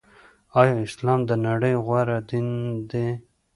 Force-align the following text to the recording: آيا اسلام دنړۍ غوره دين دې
آيا 0.59 0.75
اسلام 0.87 1.19
دنړۍ 1.29 1.73
غوره 1.85 2.17
دين 2.29 2.47
دې 2.89 3.07